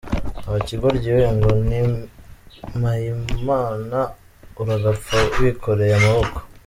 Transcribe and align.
Wa 0.51 0.59
kigoryi 0.67 1.09
we 1.17 1.25
ngo 1.35 1.49
ni 1.67 1.81
mpayimana, 2.79 3.99
uragapfa 4.61 5.15
wikoreye 5.39 5.93
amaboko. 5.99 6.37